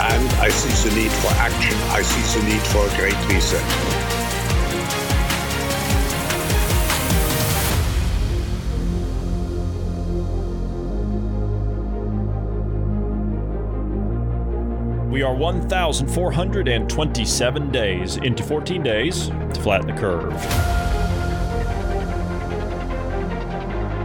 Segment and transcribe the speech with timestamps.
[0.00, 1.76] and I see the need for action.
[1.90, 3.64] I see the need for a great reset.
[15.10, 20.87] We are 1,427 days into 14 days to flatten the curve.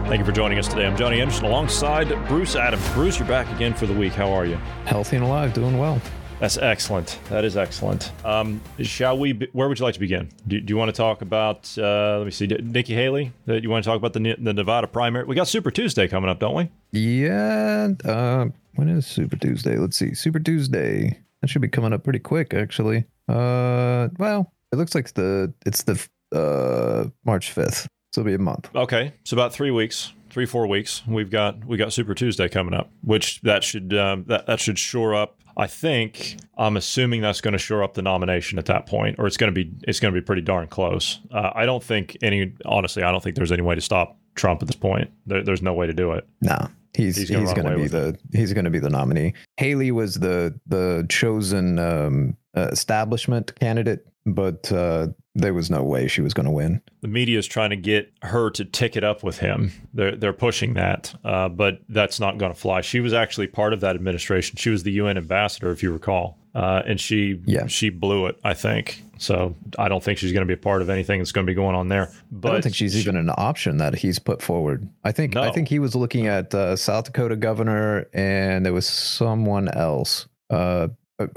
[0.06, 0.86] Thank you for joining us today.
[0.86, 2.88] I'm Johnny Anderson alongside Bruce Adams.
[2.94, 4.14] Bruce, you're back again for the week.
[4.14, 4.58] How are you?
[4.86, 6.00] Healthy and alive, doing well.
[6.40, 7.18] That's excellent.
[7.30, 8.12] That is excellent.
[8.24, 9.32] Um, shall we?
[9.32, 10.30] Be, where would you like to begin?
[10.48, 11.74] Do, do you want to talk about?
[11.78, 13.32] Uh, let me see, Nikki Haley.
[13.48, 15.26] You want to talk about the the Nevada primary?
[15.26, 16.70] We got Super Tuesday coming up, don't we?
[16.92, 17.90] Yeah.
[18.06, 19.78] Uh, when is Super Tuesday?
[19.78, 20.14] Let's see.
[20.14, 21.18] Super Tuesday.
[21.42, 23.06] That should be coming up pretty quick, actually.
[23.28, 27.88] Uh, well, it looks like the it's the uh March fifth.
[28.14, 28.70] So it'll be a month.
[28.76, 31.02] Okay, so about three weeks, three four weeks.
[31.08, 34.78] We've got we got Super Tuesday coming up, which that should um, that that should
[34.78, 35.40] shore up.
[35.58, 39.26] I think I'm assuming that's going to shore up the nomination at that point, or
[39.26, 41.22] it's going to be it's going to be pretty darn close.
[41.32, 44.62] Uh, I don't think any honestly, I don't think there's any way to stop Trump
[44.62, 45.10] at this point.
[45.26, 46.28] There, there's no way to do it.
[46.40, 49.34] No, he's he's going to be the he's going to be the nominee.
[49.58, 56.08] Haley was the the chosen um, uh, establishment candidate, but uh, there was no way
[56.08, 56.82] she was going to win.
[57.02, 59.72] the media is trying to get her to tick it up with him.
[59.94, 62.82] They're they're pushing that, uh, but that's not going to fly.
[62.82, 64.58] She was actually part of that administration.
[64.58, 67.68] She was the UN ambassador, if you recall, uh, and she Yeah.
[67.68, 68.40] she blew it.
[68.44, 69.56] I think so.
[69.80, 71.56] I don't think she's going to be a part of anything that's going to be
[71.56, 72.12] going on there.
[72.32, 74.88] But I don't think she's she- even an option that he's put forward.
[75.04, 78.86] I think I think he was looking at uh, South Dakota governor, and there was
[78.88, 80.28] someone else.
[80.50, 80.90] Uh,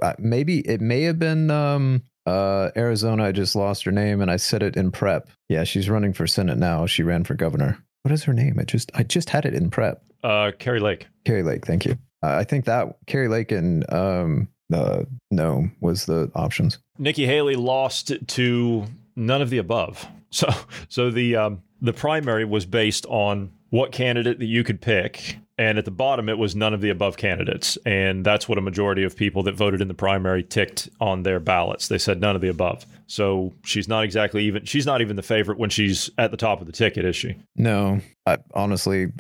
[0.03, 3.25] uh, maybe it may have been um, uh, Arizona.
[3.25, 5.29] I just lost her name, and I said it in prep.
[5.49, 6.87] Yeah, she's running for senate now.
[6.87, 7.79] She ran for governor.
[8.03, 8.57] What is her name?
[8.59, 10.03] I just I just had it in prep.
[10.25, 11.07] uh, Kari Lake.
[11.25, 11.67] Kari Lake.
[11.67, 11.93] Thank you.
[12.23, 16.79] Uh, I think that Kari Lake and um, uh, no was the options.
[16.99, 20.07] Nikki Haley lost to none of the above.
[20.31, 20.49] So
[20.89, 25.79] so the um, the primary was based on what candidate that you could pick, and
[25.79, 29.03] at the bottom it was none of the above candidates, and that's what a majority
[29.03, 31.89] of people that voted in the primary ticked on their ballots.
[31.89, 32.87] They said none of the above.
[33.07, 34.65] So she's not exactly even.
[34.65, 37.37] She's not even the favorite when she's at the top of the ticket, is she?
[37.57, 39.13] No, I, honestly,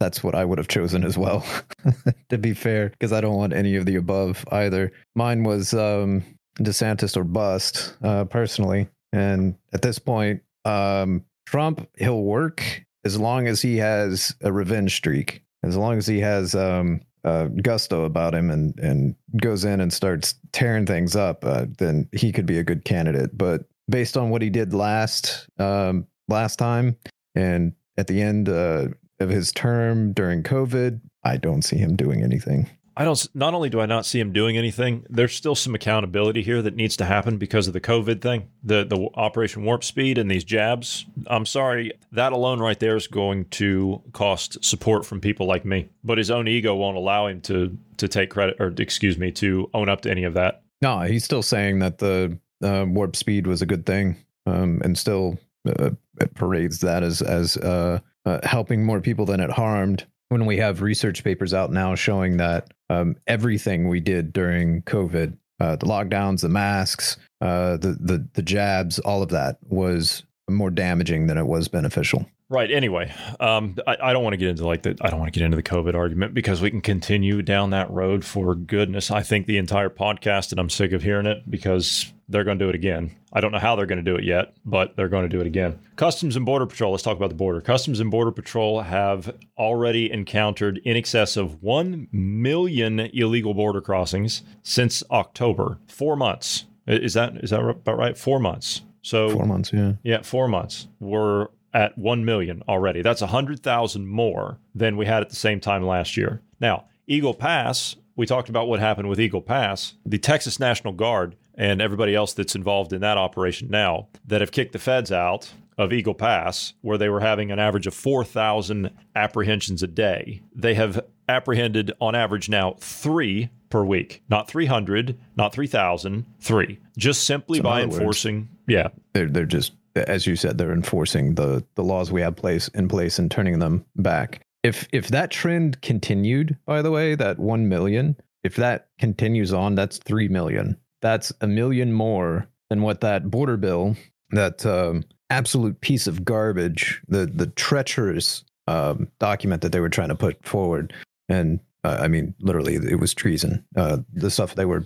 [0.00, 1.44] that's what I would have chosen as well.
[2.28, 4.92] to be fair, because I don't want any of the above either.
[5.14, 6.24] Mine was um,
[6.58, 8.88] DeSantis or bust, uh, personally.
[9.12, 14.94] And at this point, um, Trump he'll work as long as he has a revenge
[14.96, 19.80] streak, as long as he has um, uh, gusto about him and and goes in
[19.80, 21.44] and starts tearing things up.
[21.44, 23.36] Uh, then he could be a good candidate.
[23.36, 26.96] But based on what he did last um, last time,
[27.34, 28.88] and at the end uh,
[29.20, 32.68] of his term during COVID, I don't see him doing anything.
[32.96, 33.26] I don't.
[33.34, 36.76] Not only do I not see him doing anything, there's still some accountability here that
[36.76, 40.44] needs to happen because of the COVID thing, the the Operation Warp Speed and these
[40.44, 41.06] jabs.
[41.26, 45.88] I'm sorry, that alone right there is going to cost support from people like me.
[46.04, 49.70] But his own ego won't allow him to to take credit or excuse me to
[49.72, 50.62] own up to any of that.
[50.82, 54.16] No, he's still saying that the uh, warp speed was a good thing,
[54.46, 55.90] um, and still uh,
[56.34, 60.04] parades that as as uh, uh, helping more people than it harmed.
[60.32, 65.36] When we have research papers out now showing that um, everything we did during COVID,
[65.60, 70.70] uh, the lockdowns, the masks, uh, the the the jabs, all of that was more
[70.70, 72.24] damaging than it was beneficial.
[72.52, 72.70] Right.
[72.70, 73.10] Anyway,
[73.40, 75.42] um, I, I don't want to get into like the I don't want to get
[75.42, 79.10] into the COVID argument because we can continue down that road for goodness.
[79.10, 82.64] I think the entire podcast, and I'm sick of hearing it because they're going to
[82.66, 83.16] do it again.
[83.32, 85.40] I don't know how they're going to do it yet, but they're going to do
[85.40, 85.78] it again.
[85.96, 86.90] Customs and Border Patrol.
[86.92, 87.62] Let's talk about the border.
[87.62, 94.42] Customs and Border Patrol have already encountered in excess of one million illegal border crossings
[94.62, 95.78] since October.
[95.88, 98.18] Four months Is that is that about right?
[98.18, 98.82] Four months.
[99.00, 99.94] So Four months, yeah.
[100.02, 100.86] Yeah, four months.
[101.00, 103.02] We're at 1 million already.
[103.02, 106.40] That's 100,000 more than we had at the same time last year.
[106.60, 109.94] Now, Eagle Pass, we talked about what happened with Eagle Pass.
[110.04, 114.52] The Texas National Guard and everybody else that's involved in that operation now that have
[114.52, 118.90] kicked the feds out of Eagle Pass, where they were having an average of 4,000
[119.16, 124.22] apprehensions a day, they have apprehended on average now three per week.
[124.28, 126.78] Not 300, not 3,000, three.
[126.98, 128.48] Just simply So in by other words- enforcing.
[128.66, 128.88] yeah.
[129.14, 132.88] They're they're just as you said, they're enforcing the the laws we have place in
[132.88, 134.44] place and turning them back.
[134.62, 139.74] If if that trend continued, by the way, that one million, if that continues on,
[139.74, 140.78] that's three million.
[141.00, 143.96] That's a million more than what that border bill,
[144.30, 150.10] that um, absolute piece of garbage, the the treacherous um, document that they were trying
[150.10, 150.94] to put forward,
[151.28, 153.64] and uh, I mean, literally, it was treason.
[153.76, 154.84] Uh, the stuff they were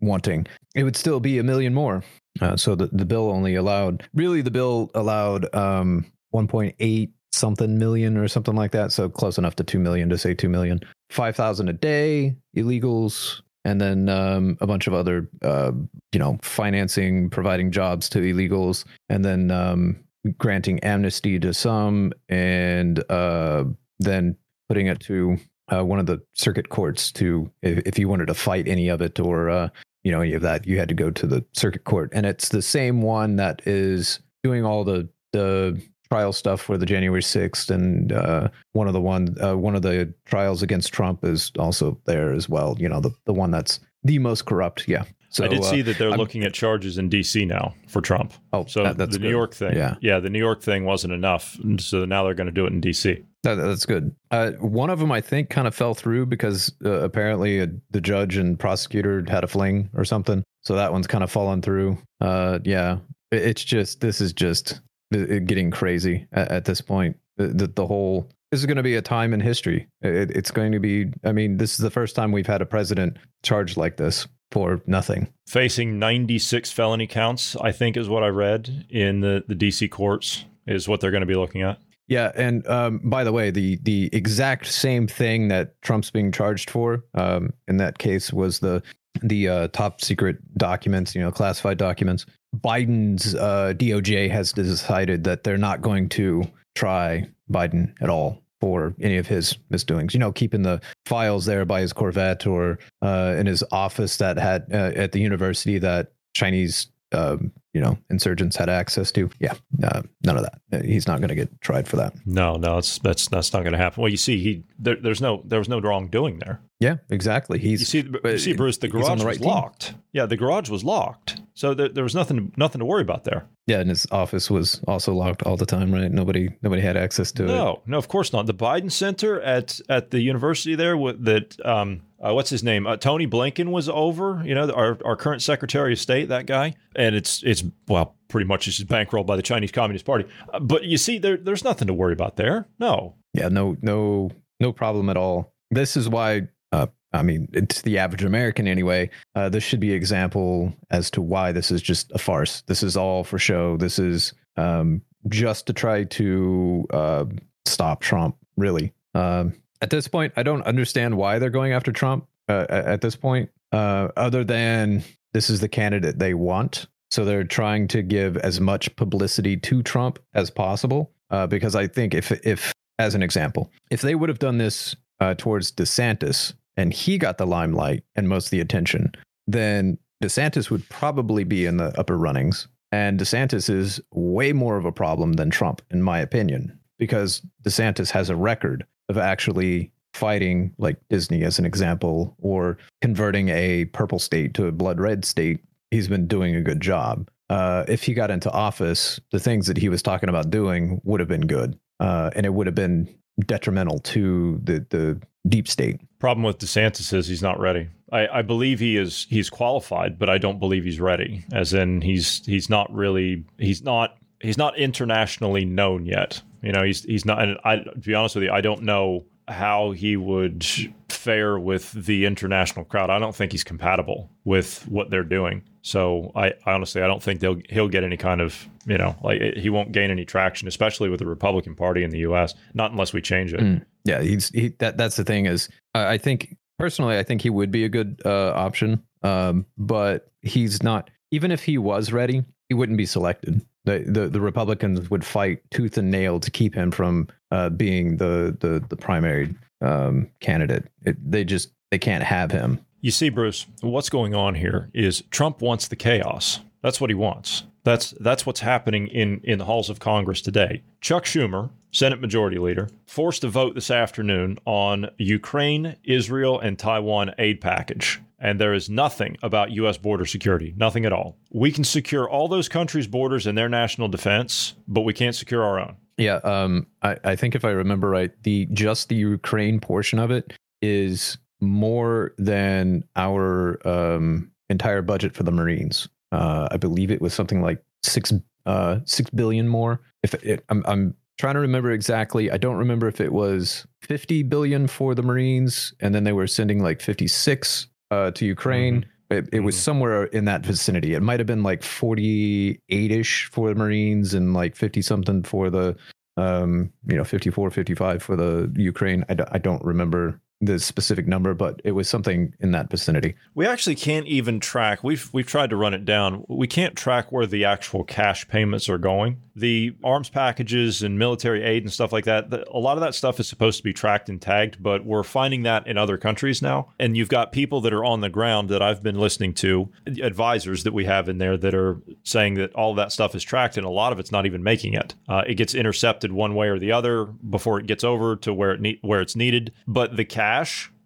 [0.00, 2.02] wanting, it would still be a million more.
[2.40, 6.04] Uh, so the, the bill only allowed, really, the bill allowed um,
[6.34, 8.92] 1.8 something million or something like that.
[8.92, 10.80] So close enough to 2 million to say 2 million.
[11.10, 15.72] 5,000 a day, illegals, and then um, a bunch of other, uh,
[16.12, 20.02] you know, financing, providing jobs to illegals, and then um,
[20.38, 23.64] granting amnesty to some, and uh,
[23.98, 24.36] then
[24.68, 25.38] putting it to
[25.72, 29.02] uh, one of the circuit courts to, if, if you wanted to fight any of
[29.02, 29.68] it or, uh,
[30.04, 32.10] you know, any of that, you had to go to the circuit court.
[32.12, 35.80] And it's the same one that is doing all the, the
[36.10, 37.70] trial stuff for the January 6th.
[37.70, 41.98] And uh, one of the one, uh, one of the trials against Trump is also
[42.06, 42.76] there as well.
[42.78, 44.88] You know, the, the one that's the most corrupt.
[44.88, 45.04] Yeah.
[45.30, 47.44] So I did uh, see that they're I'm- looking at charges in D.C.
[47.44, 48.32] now for Trump.
[48.54, 49.28] Oh, So that- that's the New.
[49.28, 49.96] York thing, Yeah.
[50.00, 52.80] yeah, the New York thing wasn't enough, so now they're going to do it in
[52.80, 53.22] D.C.
[53.44, 54.14] That, that's good.
[54.30, 58.00] Uh, one of them, I think, kind of fell through because uh, apparently uh the
[58.00, 60.42] judge and prosecutor had a fling or something.
[60.62, 61.98] So that one's kind of fallen through.
[62.20, 62.98] Uh, yeah,
[63.30, 64.80] It- it's just this is just
[65.12, 67.16] it- getting crazy at, at this point.
[67.36, 69.86] The, the, the whole this is going to be a time in history.
[70.02, 71.06] It, it's going to be.
[71.24, 74.80] I mean, this is the first time we've had a president charged like this for
[74.86, 75.28] nothing.
[75.46, 79.86] Facing 96 felony counts, I think, is what I read in the the D.C.
[79.88, 81.78] courts is what they're going to be looking at.
[82.08, 86.70] Yeah, and um, by the way, the the exact same thing that Trump's being charged
[86.70, 88.82] for um, in that case was the
[89.22, 92.24] the uh, top secret documents, you know, classified documents.
[92.56, 96.44] Biden's uh, DOJ has decided that they're not going to
[96.74, 100.14] try Biden at all for any of his misdoings.
[100.14, 104.38] You know, keeping the files there by his Corvette or uh, in his office that
[104.38, 109.30] had uh, at the university that Chinese um, you know insurgents had access to.
[109.38, 110.60] Yeah, uh, none of that.
[110.72, 112.14] Uh, He's not going to get tried for that.
[112.26, 114.02] No, no, that's that's that's not going to happen.
[114.02, 116.60] Well, you see, he there, there's no there was no wrongdoing there.
[116.80, 117.58] Yeah, exactly.
[117.58, 119.48] He's You see, you see, Bruce, the garage the right was team.
[119.48, 119.94] locked.
[120.12, 123.46] Yeah, the garage was locked, so there, there was nothing nothing to worry about there.
[123.66, 126.10] Yeah, and his office was also locked all the time, right?
[126.10, 127.48] Nobody nobody had access to it.
[127.48, 128.46] No, no, of course not.
[128.46, 132.86] The Biden Center at at the university there, with that um, uh, what's his name?
[132.86, 134.42] Uh, Tony Blinken was over.
[134.44, 138.46] You know, our our current Secretary of State, that guy, and it's it's well, pretty
[138.46, 140.26] much it's bankrolled by the Chinese Communist Party.
[140.52, 142.66] Uh, but you see, there there's nothing to worry about there.
[142.78, 144.30] No, Yeah, no no
[144.60, 145.52] no problem at all.
[145.70, 149.10] This is why uh I mean, it's the average American anyway.
[149.34, 152.62] Uh, this should be example as to why this is just a farce.
[152.62, 153.78] This is all for show.
[153.78, 157.24] This is um, just to try to uh,
[157.64, 158.36] stop Trump.
[158.56, 162.26] Really, um, at this point, I don't understand why they're going after Trump.
[162.48, 165.04] Uh, at this point, uh, other than
[165.34, 169.82] this is the candidate they want, so they're trying to give as much publicity to
[169.82, 171.12] Trump as possible.
[171.30, 174.96] Uh, because I think if if as an example, if they would have done this
[175.20, 179.12] uh, towards DeSantis and he got the limelight and most of the attention,
[179.46, 182.66] then DeSantis would probably be in the upper runnings.
[182.90, 188.10] And DeSantis is way more of a problem than Trump, in my opinion, because DeSantis
[188.12, 194.18] has a record of actually fighting, like Disney as an example, or converting a purple
[194.18, 195.60] state to a blood red state.
[195.90, 197.30] He's been doing a good job.
[197.50, 201.20] Uh, if he got into office, the things that he was talking about doing would
[201.20, 203.08] have been good, uh, and it would have been
[203.46, 206.00] detrimental to the the deep state.
[206.18, 207.88] problem with DeSantis is he's not ready.
[208.12, 211.44] I, I believe he is he's qualified, but I don't believe he's ready.
[211.52, 216.42] As in, he's he's not really he's not he's not internationally known yet.
[216.62, 217.42] You know, he's he's not.
[217.42, 220.64] And I to be honest with you, I don't know how he would
[221.08, 223.10] fare with the international crowd.
[223.10, 225.62] I don't think he's compatible with what they're doing.
[225.82, 229.16] So I, I honestly I don't think they'll he'll get any kind of you know
[229.22, 232.54] like he won't gain any traction, especially with the Republican Party in the U.S.
[232.74, 233.60] Not unless we change it.
[233.60, 233.84] Mm.
[234.04, 234.96] Yeah, he's he, that.
[234.96, 238.20] That's the thing is, I I think personally, I think he would be a good
[238.24, 241.10] uh, option, um, but he's not.
[241.30, 243.64] even if he was ready, he wouldn't be selected.
[243.84, 248.18] The, the the Republicans would fight tooth and nail to keep him from uh, being
[248.18, 250.84] the the the primary um, candidate.
[251.04, 252.80] It, they just they can't have him.
[253.00, 256.60] You see, Bruce, what's going on here is Trump wants the chaos.
[256.82, 257.64] That's what he wants.
[257.84, 260.82] That's that's what's happening in in the halls of Congress today.
[261.00, 267.34] Chuck Schumer, Senate Majority Leader, forced a vote this afternoon on Ukraine, Israel, and Taiwan
[267.38, 268.20] aid package.
[268.40, 269.98] And there is nothing about U.S.
[269.98, 271.36] border security, nothing at all.
[271.50, 275.64] We can secure all those countries' borders and their national defense, but we can't secure
[275.64, 275.96] our own.
[276.18, 280.30] Yeah, um, I, I think if I remember right, the just the Ukraine portion of
[280.30, 280.52] it
[280.82, 286.08] is more than our um, entire budget for the Marines.
[286.30, 288.32] Uh, I believe it was something like six
[288.66, 290.00] uh, six billion more.
[290.22, 294.42] If it, I'm, I'm trying to remember exactly, I don't remember if it was fifty
[294.42, 299.00] billion for the Marines, and then they were sending like fifty six uh, to Ukraine.
[299.00, 299.10] Mm-hmm.
[299.30, 301.12] It, it was somewhere in that vicinity.
[301.12, 305.42] It might have been like forty eight ish for the Marines and like fifty something
[305.42, 305.96] for the
[306.38, 309.24] um, you know 54 55 for the Ukraine.
[309.28, 313.34] I, d- I don't remember the specific number, but it was something in that vicinity.
[313.54, 315.04] We actually can't even track.
[315.04, 316.44] We've we've tried to run it down.
[316.48, 319.40] We can't track where the actual cash payments are going.
[319.54, 322.50] The arms packages and military aid and stuff like that.
[322.50, 325.22] the- A lot of that stuff is supposed to be tracked and tagged, but we're
[325.24, 326.88] finding that in other countries now.
[326.98, 329.88] And you've got people that are on the ground that I've been listening to,
[330.22, 333.76] advisors that we have in there that are saying that all that stuff is tracked,
[333.76, 335.14] and a lot of it's not even making it.
[335.28, 338.72] Uh, it gets intercepted one way or the other before it gets over to where
[338.72, 339.72] it ne- where it's needed.
[339.88, 340.47] But the cash,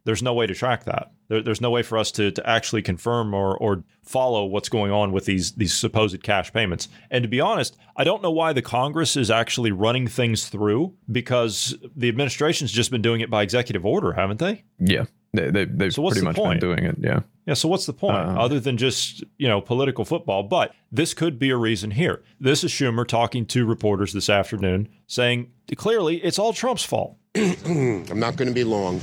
[0.05, 1.13] there's no way to track that.
[1.29, 4.91] There, there's no way for us to, to actually confirm or, or follow what's going
[4.91, 6.89] on with these these supposed cash payments.
[7.11, 10.95] And to be honest, I don't know why the Congress is actually running things through
[11.11, 14.65] because the administration's just been doing it by executive order, haven't they?
[14.79, 16.61] Yeah, they, they, they've So what's pretty the much point?
[16.61, 16.97] been doing it.
[17.01, 17.21] Yeah.
[17.47, 18.37] Yeah, so what's the point Uh-uh.
[18.45, 20.45] other than just, you know, political football?
[20.45, 22.23] But this could be a reason here.
[22.39, 27.17] This is Schumer talking to reporters this afternoon saying clearly it's all Trump's fault.
[27.35, 29.01] I'm not going to be long.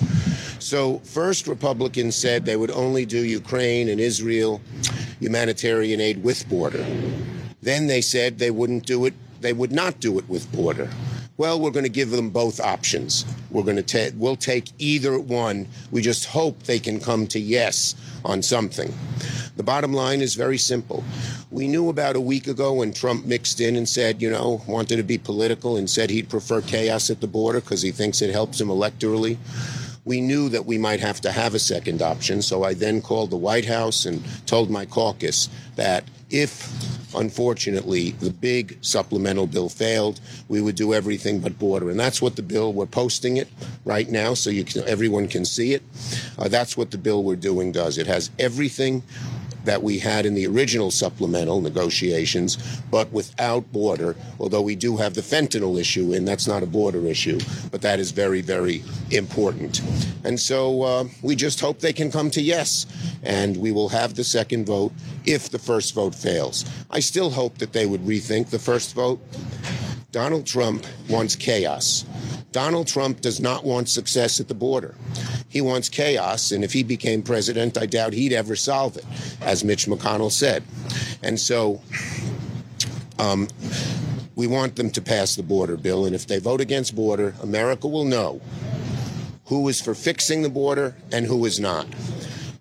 [0.59, 4.61] So, first, Republicans said they would only do Ukraine and Israel
[5.19, 6.85] humanitarian aid with border.
[7.61, 10.89] Then they said they wouldn't do it, they would not do it with border.
[11.37, 13.25] Well, we're going to give them both options.
[13.49, 15.67] We're going to take, we'll take either one.
[15.89, 18.93] We just hope they can come to yes on something.
[19.55, 21.01] The bottom line is very simple.
[21.49, 24.97] We knew about a week ago when Trump mixed in and said, you know, wanted
[24.97, 28.31] to be political and said he'd prefer chaos at the border because he thinks it
[28.31, 29.37] helps him electorally.
[30.09, 33.29] We knew that we might have to have a second option, so I then called
[33.29, 36.67] the White House and told my caucus that if,
[37.13, 41.91] unfortunately, the big supplemental bill failed, we would do everything but border.
[41.91, 43.49] And that's what the bill, we're posting it
[43.85, 45.83] right now so you can, everyone can see it.
[46.39, 47.99] Uh, that's what the bill we're doing does.
[47.99, 49.03] It has everything
[49.65, 52.57] that we had in the original supplemental negotiations,
[52.89, 57.05] but without border, although we do have the fentanyl issue, and that's not a border
[57.05, 57.39] issue,
[57.71, 59.81] but that is very, very important.
[60.23, 62.85] And so uh, we just hope they can come to yes,
[63.23, 64.93] and we will have the second vote
[65.25, 66.65] if the first vote fails.
[66.89, 69.19] I still hope that they would rethink the first vote.
[70.11, 72.03] Donald Trump wants chaos.
[72.51, 74.95] Donald Trump does not want success at the border.
[75.49, 79.05] He wants chaos, and if he became president, I doubt he'd ever solve it,
[79.41, 80.63] as Mitch McConnell said.
[81.21, 81.81] And so
[83.19, 83.47] um,
[84.35, 87.87] we want them to pass the border bill, and if they vote against border, America
[87.87, 88.41] will know
[89.45, 91.87] who is for fixing the border and who is not.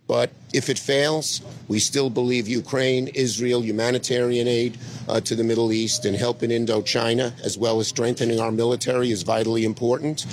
[0.06, 4.78] But if it fails, we still believe Ukraine, Israel, humanitarian aid
[5.08, 9.10] uh, to the Middle East, and help in Indochina, as well as strengthening our military,
[9.10, 10.26] is vitally important.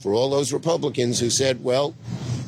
[0.00, 1.94] For all those Republicans who said, well,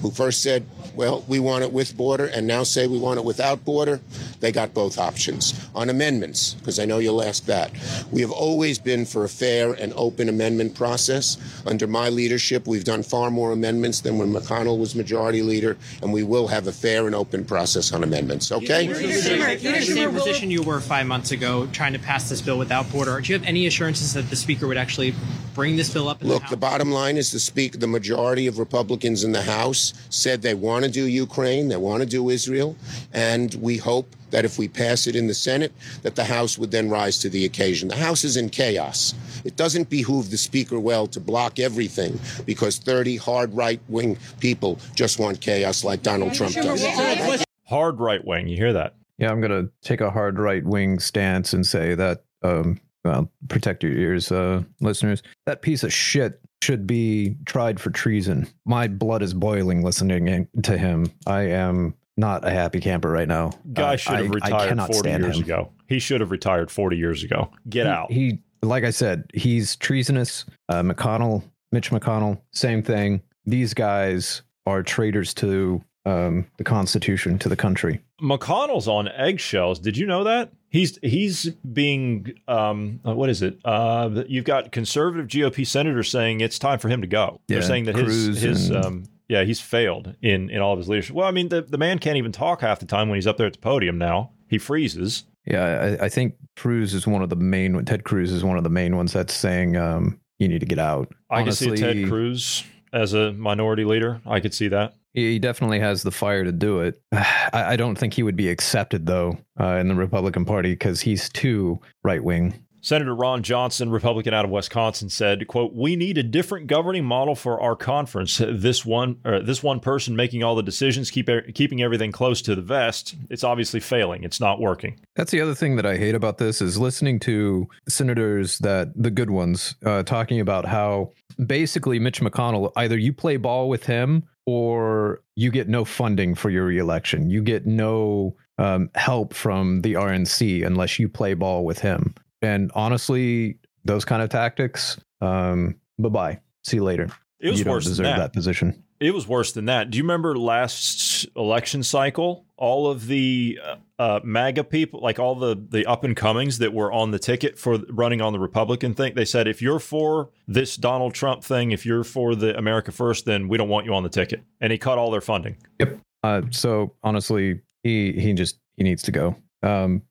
[0.02, 3.24] who first said, well, we want it with border, and now say we want it
[3.24, 4.00] without border,
[4.40, 5.54] they got both options.
[5.74, 7.70] On amendments, because I know you'll ask that,
[8.10, 11.38] we have always been for a fair and open amendment process.
[11.66, 16.12] Under my leadership, we've done far more amendments than when McConnell was majority leader, and
[16.12, 18.82] we will have a fair and open process on amendments, okay?
[18.82, 22.58] You're in the same position you were five months ago, trying to pass this bill
[22.58, 23.20] without border.
[23.20, 25.14] Do you have any assurances that the speaker would actually
[25.54, 26.22] bring this bill up?
[26.22, 29.42] In Look, the, the bottom line is the speak the majority of Republicans in the
[29.42, 32.76] House said they want to do Ukraine, they want to do Israel,
[33.12, 36.70] and we hope that if we pass it in the Senate, that the House would
[36.70, 37.88] then rise to the occasion.
[37.88, 39.14] The House is in chaos.
[39.44, 44.78] It doesn't behoove the Speaker well to block everything because 30 hard right wing people
[44.94, 47.44] just want chaos like Donald Trump does.
[47.66, 48.48] Hard right wing.
[48.48, 48.94] You hear that?
[49.18, 53.82] Yeah, I'm gonna take a hard right wing stance and say that um well, protect
[53.82, 55.22] your ears, uh, listeners.
[55.46, 58.46] That piece of shit should be tried for treason.
[58.64, 61.10] My blood is boiling listening to him.
[61.26, 63.50] I am not a happy camper right now.
[63.72, 65.42] Guy Uh, should have I- I retired cannot 40 years him.
[65.44, 65.68] ago.
[65.88, 67.50] He should have retired 40 years ago.
[67.68, 68.12] Get He- out.
[68.12, 70.44] He, like I said, he's treasonous.
[70.68, 71.42] Uh, McConnell,
[71.72, 73.22] Mitch McConnell, same thing.
[73.44, 78.00] These guys are traitors to um, the Constitution, to the country.
[78.20, 79.78] McConnell's on eggshells.
[79.78, 80.52] Did you know that?
[80.68, 83.58] He's he's being um uh, what is it?
[83.64, 87.40] Uh you've got conservative GOP senators saying it's time for him to go.
[87.46, 90.78] They're saying that his Cruz his and- um yeah, he's failed in in all of
[90.78, 91.14] his leadership.
[91.14, 93.36] Well, I mean the the man can't even talk half the time when he's up
[93.36, 94.30] there at the podium now.
[94.48, 95.24] He freezes.
[95.46, 97.84] Yeah, I, I think Cruz is one of the main.
[97.84, 100.78] Ted Cruz is one of the main ones that's saying um, you need to get
[100.78, 101.12] out.
[101.30, 104.20] I can see Ted Cruz as a minority leader.
[104.24, 104.94] I could see that.
[105.14, 107.00] He definitely has the fire to do it.
[107.12, 111.00] I, I don't think he would be accepted though uh, in the Republican Party because
[111.00, 112.64] he's too right wing.
[112.84, 117.36] Senator Ron Johnson, Republican out of Wisconsin, said, "quote We need a different governing model
[117.36, 118.38] for our conference.
[118.38, 122.56] This one, or this one person making all the decisions, keep keeping everything close to
[122.56, 123.14] the vest.
[123.30, 124.24] It's obviously failing.
[124.24, 127.68] It's not working." That's the other thing that I hate about this is listening to
[127.88, 131.12] senators that the good ones uh, talking about how
[131.46, 136.50] basically Mitch McConnell either you play ball with him or you get no funding for
[136.50, 137.30] your reelection.
[137.30, 142.14] You get no um, help from the RNC unless you play ball with him.
[142.40, 146.40] And honestly, those kind of tactics, um, bye bye.
[146.64, 147.08] See you later.
[147.40, 148.18] It was you don't worse deserve that.
[148.18, 148.82] that position.
[149.02, 149.90] It was worse than that.
[149.90, 152.46] Do you remember last election cycle?
[152.56, 156.72] All of the uh, uh, MAGA people, like all the the up and comings that
[156.72, 160.30] were on the ticket for running on the Republican thing, they said if you're for
[160.46, 163.94] this Donald Trump thing, if you're for the America First, then we don't want you
[163.94, 164.42] on the ticket.
[164.60, 165.56] And he cut all their funding.
[165.80, 165.98] Yep.
[166.22, 169.36] Uh, so honestly, he he just he needs to go.
[169.64, 170.02] Um,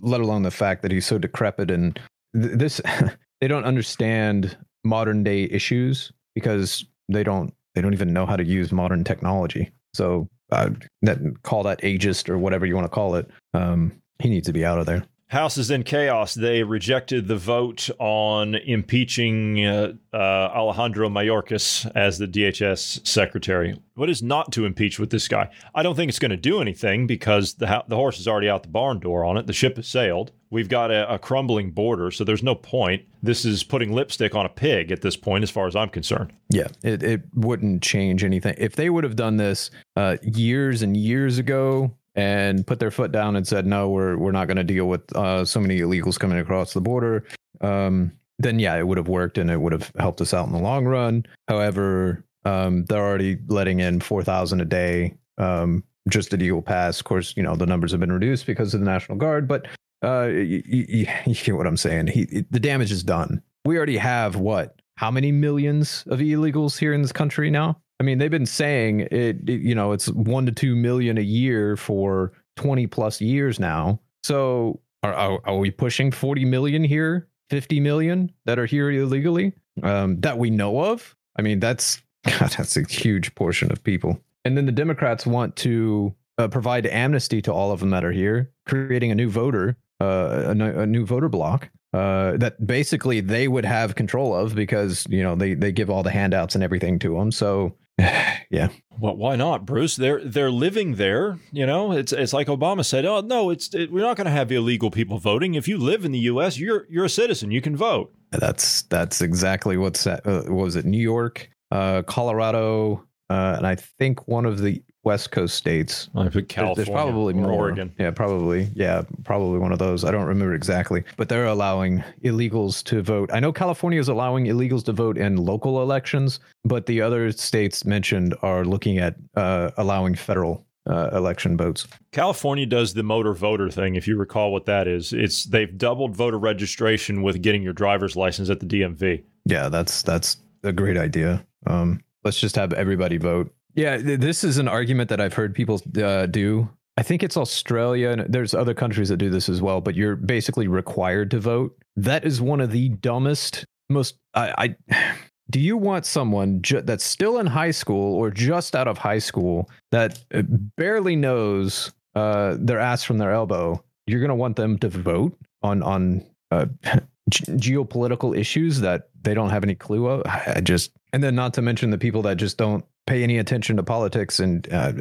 [0.00, 1.98] let alone the fact that he's so decrepit and
[2.34, 2.80] th- this
[3.40, 8.44] they don't understand modern day issues because they don't they don't even know how to
[8.44, 9.70] use modern technology.
[9.94, 10.70] So uh,
[11.02, 13.28] that call that ageist or whatever you want to call it.
[13.54, 15.04] Um, he needs to be out of there.
[15.30, 16.34] House is in chaos.
[16.34, 23.80] They rejected the vote on impeaching uh, uh, Alejandro Mayorkas as the DHS secretary.
[23.94, 25.48] What is not to impeach with this guy?
[25.72, 28.64] I don't think it's going to do anything because the the horse is already out
[28.64, 29.46] the barn door on it.
[29.46, 30.32] The ship has sailed.
[30.50, 33.04] We've got a, a crumbling border, so there's no point.
[33.22, 36.32] This is putting lipstick on a pig at this point, as far as I'm concerned.
[36.52, 38.56] Yeah, it, it wouldn't change anything.
[38.58, 43.12] If they would have done this uh, years and years ago and put their foot
[43.12, 46.18] down and said, no, we're, we're not going to deal with uh, so many illegals
[46.18, 47.24] coming across the border,
[47.60, 50.52] um, then yeah, it would have worked and it would have helped us out in
[50.52, 51.24] the long run.
[51.46, 56.98] However, um, they're already letting in 4,000 a day um, just at Eagle Pass.
[56.98, 59.66] Of course, you know, the numbers have been reduced because of the National Guard, but
[60.02, 62.08] uh, you, you, you get what I'm saying.
[62.08, 63.42] He, the damage is done.
[63.64, 64.80] We already have what?
[64.96, 67.80] How many millions of illegals here in this country now?
[68.00, 69.12] I mean, they've been saying it,
[69.48, 74.00] it- you know, it's one to two million a year for 20 plus years now.
[74.22, 77.28] So are, are, are we pushing 40 million here?
[77.50, 81.14] 50 million that are here illegally um, that we know of?
[81.36, 84.20] I mean, that's God, that's a huge portion of people.
[84.44, 88.12] And then the Democrats want to uh, provide amnesty to all of them that are
[88.12, 93.48] here, creating a new voter, uh, a, a new voter block uh, that basically they
[93.48, 96.98] would have control of because you know they they give all the handouts and everything
[97.00, 97.32] to them.
[97.32, 97.74] So
[98.50, 99.96] yeah, Well, why not, Bruce?
[99.96, 101.38] They're they're living there.
[101.52, 103.04] You know, it's it's like Obama said.
[103.04, 105.54] Oh no, it's it, we're not going to have illegal people voting.
[105.54, 107.50] If you live in the U.S., you're you're a citizen.
[107.50, 108.12] You can vote.
[108.30, 110.26] that's that's exactly what's that.
[110.26, 110.84] Uh, what was it?
[110.84, 116.08] New York, uh, Colorado, uh, and I think one of the West Coast states.
[116.14, 117.52] I put California, There's probably or more.
[117.52, 117.92] Oregon.
[117.98, 118.68] Yeah, probably.
[118.74, 120.04] Yeah, probably one of those.
[120.04, 123.30] I don't remember exactly, but they're allowing illegals to vote.
[123.32, 127.84] I know California is allowing illegals to vote in local elections, but the other states
[127.84, 131.86] mentioned are looking at uh, allowing federal uh, election votes.
[132.12, 133.94] California does the motor voter thing.
[133.94, 138.16] If you recall what that is, it's they've doubled voter registration with getting your driver's
[138.16, 139.22] license at the DMV.
[139.46, 141.44] Yeah, that's that's a great idea.
[141.66, 143.52] Um, let's just have everybody vote.
[143.74, 146.68] Yeah, th- this is an argument that I've heard people uh, do.
[146.96, 150.16] I think it's Australia and there's other countries that do this as well, but you're
[150.16, 151.76] basically required to vote.
[151.96, 154.16] That is one of the dumbest, most.
[154.34, 155.14] I, I
[155.50, 159.18] do you want someone ju- that's still in high school or just out of high
[159.18, 160.42] school that uh,
[160.76, 163.82] barely knows uh, their ass from their elbow?
[164.06, 166.66] You're gonna want them to vote on on uh,
[167.30, 170.22] ge- geopolitical issues that they don't have any clue of.
[170.26, 173.76] I just, and then not to mention the people that just don't pay any attention
[173.76, 174.38] to politics.
[174.38, 174.92] And uh,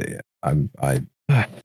[0.41, 1.01] I'm, I,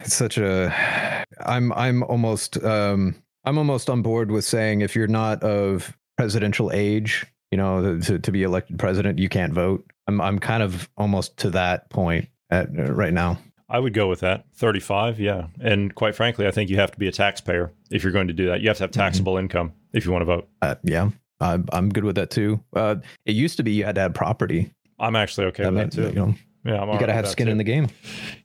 [0.01, 5.07] it's such a, I'm, I'm almost, um, I'm almost on board with saying if you're
[5.07, 9.91] not of presidential age, you know, to, to be elected president, you can't vote.
[10.07, 13.39] I'm, I'm kind of almost to that point at uh, right now.
[13.71, 14.45] I would go with that.
[14.57, 15.47] 35, yeah.
[15.63, 18.35] And quite frankly, I think you have to be a taxpayer if you're going to
[18.35, 18.61] do that.
[18.61, 20.49] You have to have taxable income if you want to vote.
[20.61, 21.09] Uh, yeah,
[21.41, 22.61] I'm I'm good with that too.
[22.77, 24.71] Uh, it used to be you had to have property.
[24.99, 26.09] I'm actually okay with that too.
[26.09, 27.89] You, know, yeah, I'm you got to have skin in the game.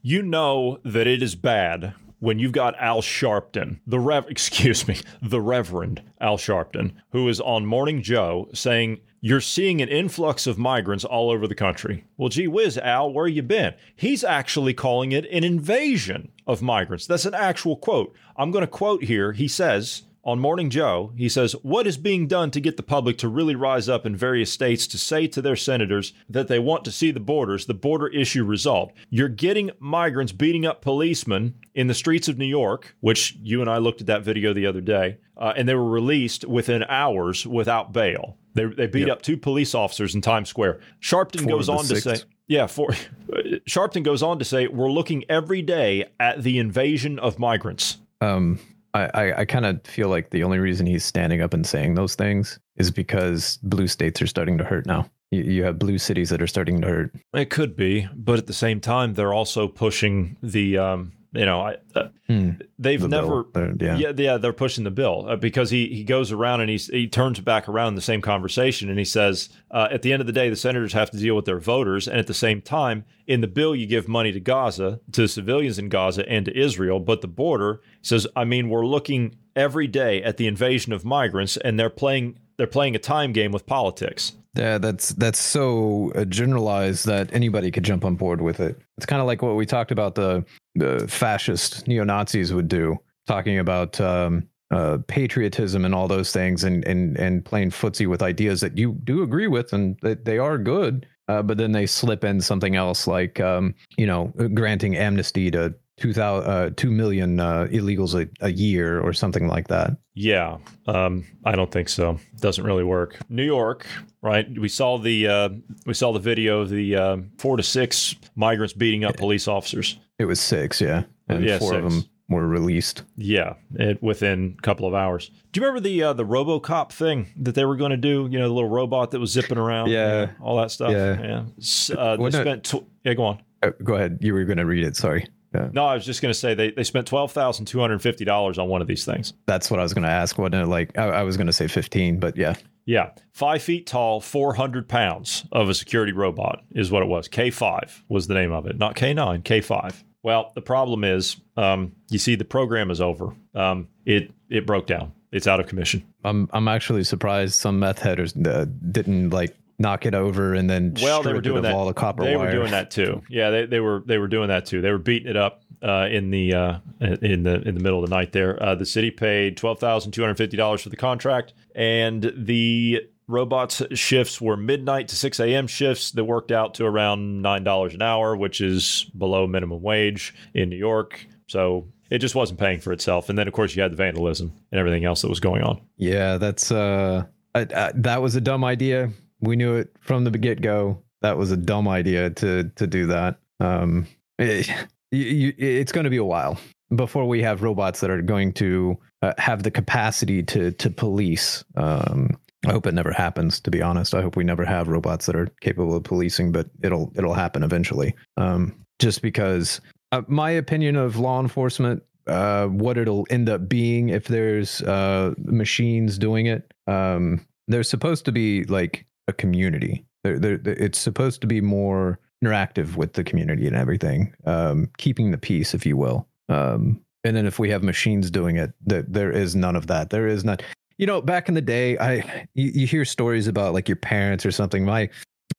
[0.02, 4.98] You know that it is bad when you've got Al Sharpton, the Rev, excuse me,
[5.22, 10.58] the Reverend Al Sharpton, who is on Morning Joe saying you're seeing an influx of
[10.58, 12.06] migrants all over the country.
[12.18, 13.74] Well, gee whiz, Al, where you been?
[13.96, 17.06] He's actually calling it an invasion of migrants.
[17.06, 18.16] That's an actual quote.
[18.38, 19.34] I'm going to quote here.
[19.34, 23.18] He says on Morning Joe, he says, What is being done to get the public
[23.20, 26.84] to really rise up in various states to say to their senators that they want
[26.86, 28.94] to see the borders, the border issue resolved?
[29.10, 33.70] You're getting migrants beating up policemen in the streets of New York, which you and
[33.70, 37.48] I looked at that video the other day, uh, and they were released within hours
[37.48, 38.38] without bail.
[38.56, 39.18] They, they beat yep.
[39.18, 40.82] up two police officers in Times Square.
[41.02, 42.90] Sharpton Four goes on to say, yeah, for
[43.70, 47.98] Sharpton goes on to say, we're looking every day at the invasion of migrants.
[48.22, 48.60] Um,
[48.94, 52.16] I, I, kind of feel like the only reason he's standing up and saying those
[52.16, 55.10] things is because blue states are starting to hurt now.
[55.32, 57.16] You, you have blue cities that are starting to hurt.
[57.34, 61.62] It could be, but at the same time, they're also pushing the um, you know,
[61.62, 62.52] I, uh, hmm.
[62.80, 63.46] they've the never,
[63.80, 63.98] yeah.
[63.98, 67.08] yeah, yeah, they're pushing the bill uh, because he he goes around and he he
[67.08, 70.34] turns back around the same conversation and he says, uh, at the end of the
[70.34, 73.42] day, the senators have to deal with their voters, and at the same time, in
[73.42, 77.22] the bill, you give money to Gaza, to civilians in Gaza, and to Israel, but
[77.22, 81.80] the border says, I mean, we're looking every day at the invasion of migrants, and
[81.80, 84.34] they're playing they're playing a time game with politics.
[84.56, 88.80] Yeah, that's that's so uh, generalized that anybody could jump on board with it.
[88.98, 90.44] It's kind of like what we talked about the
[90.76, 96.64] the fascist neo Nazis would do, talking about um, uh, patriotism and all those things,
[96.64, 100.40] and and and playing footsie with ideas that you do agree with, and that they
[100.40, 101.06] are good.
[101.28, 105.76] Uh, but then they slip in something else like um, you know granting amnesty to
[106.00, 109.98] 2, uh, 2 million uh, illegals a, a, year or something like that.
[110.14, 110.58] Yeah,
[110.88, 112.20] um, I don't think so.
[112.40, 113.18] Doesn't really work.
[113.30, 113.86] New York,
[114.22, 114.48] right?
[114.58, 115.50] We saw the uh,
[115.86, 119.98] we saw the video of the uh, four to six migrants beating up police officers.
[120.18, 121.86] It was six, yeah, and yeah, four six.
[121.86, 123.04] of them were released.
[123.16, 125.32] Yeah, it, within a couple of hours.
[125.52, 128.28] Do you remember the uh, the RoboCop thing that they were going to do?
[128.30, 129.90] You know, the little robot that was zipping around.
[129.90, 130.92] Yeah, all that stuff.
[130.92, 131.96] Yeah, yeah.
[131.98, 132.66] Uh, they spent.
[132.66, 133.42] Tw- yeah, go on.
[133.62, 134.20] Uh, go ahead.
[134.22, 134.96] You were going to read it.
[134.96, 135.28] Sorry.
[135.54, 135.70] Yeah.
[135.74, 138.24] No, I was just going to say they, they spent twelve thousand two hundred fifty
[138.24, 139.34] dollars on one of these things.
[139.48, 140.38] That's what I was going to ask.
[140.38, 143.88] Wasn't it like I, I was going to say fifteen, but yeah, yeah, five feet
[143.88, 147.28] tall, four hundred pounds of a security robot is what it was.
[147.28, 150.04] K five was the name of it, not K nine, K five.
[150.22, 153.34] Well, the problem is, um, you see, the program is over.
[153.56, 155.14] Um, it it broke down.
[155.32, 156.04] It's out of commission.
[156.24, 160.94] I'm I'm actually surprised some meth headers uh, didn't like knock it over and then
[161.02, 162.48] well they were doing that all the copper they wire.
[162.48, 163.22] were doing that too.
[163.30, 164.82] Yeah they, they were they were doing that too.
[164.82, 168.10] They were beating it up uh, in the uh, in the in the middle of
[168.10, 168.62] the night there.
[168.62, 175.16] Uh, the city paid $12,250 for the contract and the robots shifts were midnight to
[175.16, 179.82] 6 a.m shifts that worked out to around $9 an hour which is below minimum
[179.82, 181.26] wage in new york.
[181.48, 183.30] So it just wasn't paying for itself.
[183.30, 185.80] And then of course you had the vandalism and everything else that was going on.
[185.96, 189.12] Yeah that's uh I, I, that was a dumb idea
[189.42, 191.02] we knew it from the get go.
[191.22, 193.40] That was a dumb idea to to do that.
[193.60, 194.70] Um, it,
[195.12, 196.58] you, it's going to be a while
[196.96, 201.64] before we have robots that are going to uh, have the capacity to to police.
[201.76, 203.60] Um, I hope it never happens.
[203.62, 206.70] To be honest, I hope we never have robots that are capable of policing, but
[206.84, 208.16] it'll it'll happen eventually.
[208.38, 214.10] Um, just because uh, my opinion of law enforcement, uh, what it'll end up being
[214.10, 216.72] if there's uh, machines doing it.
[216.88, 220.06] Um, they're supposed to be like a community.
[220.24, 225.32] They're, they're, it's supposed to be more interactive with the community and everything, um, keeping
[225.32, 226.28] the peace, if you will.
[226.50, 230.10] Um, and then if we have machines doing it, that there is none of that.
[230.10, 230.62] There is not.
[230.98, 234.46] You know, back in the day, I you, you hear stories about like your parents
[234.46, 234.84] or something.
[234.84, 235.10] My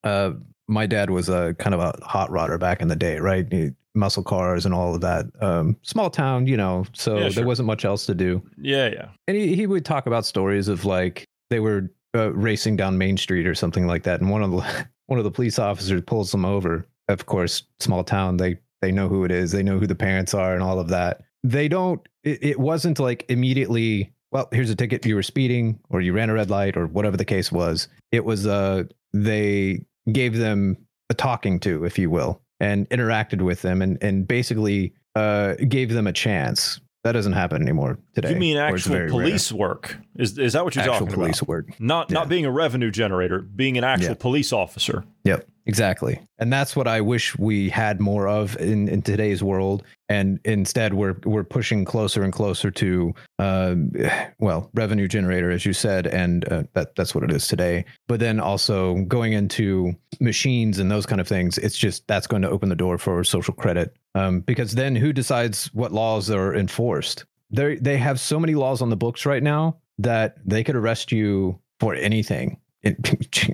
[0.04, 0.32] uh,
[0.68, 3.50] my dad was a kind of a hot rodder back in the day, right?
[3.50, 5.26] He, muscle cars and all of that.
[5.40, 7.30] Um, small town, you know, so yeah, sure.
[7.30, 8.42] there wasn't much else to do.
[8.56, 9.08] Yeah, yeah.
[9.26, 13.16] And he, he would talk about stories of like they were uh, racing down Main
[13.16, 16.30] Street or something like that, and one of the one of the police officers pulls
[16.32, 16.86] them over.
[17.08, 20.34] Of course, small town, they they know who it is, they know who the parents
[20.34, 21.22] are, and all of that.
[21.42, 22.06] They don't.
[22.22, 24.12] It, it wasn't like immediately.
[24.32, 25.04] Well, here's a ticket.
[25.04, 27.88] You were speeding, or you ran a red light, or whatever the case was.
[28.12, 28.46] It was.
[28.46, 30.76] Uh, they gave them
[31.10, 35.92] a talking to, if you will, and interacted with them, and and basically uh, gave
[35.92, 38.30] them a chance that doesn't happen anymore today.
[38.30, 39.96] You mean actual police work?
[40.16, 41.46] Is is that what you're Actual talking police about?
[41.46, 41.80] Police work.
[41.80, 44.14] Not not being a revenue generator, being an actual Yeah.
[44.18, 45.04] police officer.
[45.24, 46.20] Yep, exactly.
[46.38, 49.82] And that's what I wish we had more of in, in today's world.
[50.08, 53.74] And instead, we're we're pushing closer and closer to, uh,
[54.38, 57.84] well, revenue generator, as you said, and uh, that that's what it is today.
[58.08, 62.42] But then also going into machines and those kind of things, it's just that's going
[62.42, 63.94] to open the door for social credit.
[64.14, 67.24] Um, because then who decides what laws are enforced?
[67.50, 71.12] They they have so many laws on the books right now that they could arrest
[71.12, 72.58] you for anything.
[72.82, 72.96] It,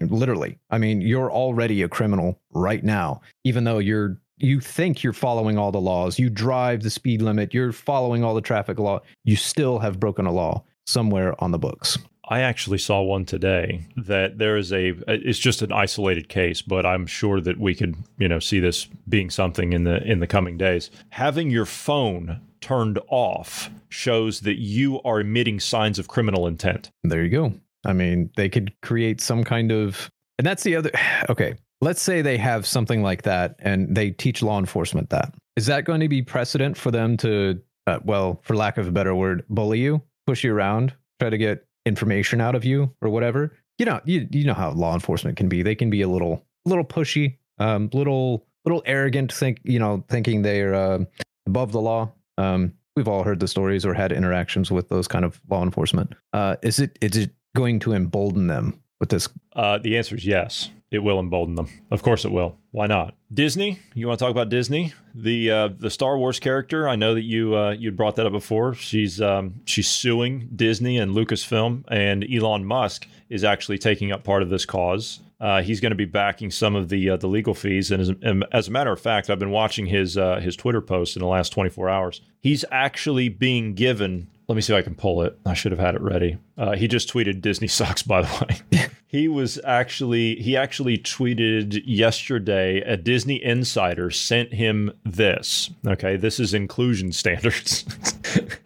[0.11, 5.13] literally, I mean, you're already a criminal right now, even though you're you think you're
[5.13, 6.19] following all the laws.
[6.19, 7.55] You drive the speed limit.
[7.55, 9.01] You're following all the traffic law.
[9.25, 11.99] You still have broken a law somewhere on the books.
[12.29, 16.85] I actually saw one today that there is a it's just an isolated case, but
[16.85, 20.27] I'm sure that we could, you know, see this being something in the in the
[20.27, 20.91] coming days.
[21.11, 26.91] Having your phone turned off shows that you are emitting signs of criminal intent.
[27.05, 27.53] There you go.
[27.85, 30.91] I mean, they could create some kind of, and that's the other.
[31.29, 35.33] Okay, let's say they have something like that, and they teach law enforcement that.
[35.57, 38.93] Is that going to be precedent for them to, uh, well, for lack of a
[38.93, 43.09] better word, bully you, push you around, try to get information out of you, or
[43.09, 43.53] whatever?
[43.79, 45.63] You know, you you know how law enforcement can be.
[45.63, 49.33] They can be a little, little pushy, um, little, little arrogant.
[49.33, 51.05] Think you know, thinking they're uh,
[51.47, 52.13] above the law.
[52.37, 56.15] Um, we've all heard the stories or had interactions with those kind of law enforcement.
[56.33, 59.29] Uh, is it is it going to embolden them with this?
[59.55, 60.71] Uh, the answer is yes.
[60.91, 61.69] It will embolden them.
[61.91, 62.57] Of course, it will.
[62.71, 63.15] Why not?
[63.33, 63.81] Disney.
[63.95, 64.93] You want to talk about Disney?
[65.15, 66.89] The uh, the Star Wars character.
[66.89, 68.75] I know that you uh, you brought that up before.
[68.75, 74.43] She's um, she's suing Disney and Lucasfilm, and Elon Musk is actually taking up part
[74.43, 75.21] of this cause.
[75.39, 78.09] Uh, he's going to be backing some of the uh, the legal fees, and as,
[78.09, 81.21] and as a matter of fact, I've been watching his uh, his Twitter posts in
[81.21, 82.21] the last 24 hours.
[82.41, 84.29] He's actually being given.
[84.49, 85.37] Let me see if I can pull it.
[85.45, 86.39] I should have had it ready.
[86.57, 88.87] Uh, he just tweeted Disney sucks, by the way.
[89.09, 92.81] he was actually he actually tweeted yesterday.
[92.83, 95.71] A Disney insider sent him this.
[95.87, 97.85] Okay, this is inclusion standards.